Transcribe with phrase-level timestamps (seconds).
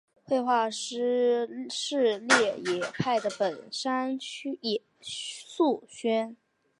[0.23, 3.29] 绘画师事狩野派的
[3.71, 6.35] 山本素轩。